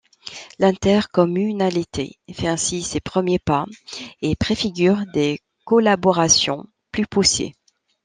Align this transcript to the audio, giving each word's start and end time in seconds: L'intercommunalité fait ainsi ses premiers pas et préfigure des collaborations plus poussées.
L'intercommunalité 0.57 2.17
fait 2.33 2.47
ainsi 2.47 2.81
ses 2.81 2.99
premiers 2.99 3.37
pas 3.37 3.67
et 4.23 4.35
préfigure 4.35 4.97
des 5.13 5.41
collaborations 5.63 6.65
plus 6.91 7.05
poussées. 7.05 7.53